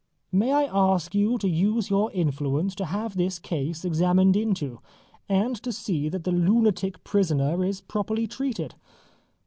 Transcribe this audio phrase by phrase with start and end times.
[0.31, 4.79] May I ask you to use your influence to have this case examined into,
[5.29, 8.73] and to see that the lunatic prisoner is properly treated?